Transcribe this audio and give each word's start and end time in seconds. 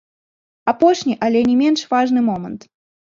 Апошні, 0.71 1.15
але 1.27 1.39
не 1.49 1.55
менш 1.61 1.85
важны 1.95 2.25
момант. 2.31 2.61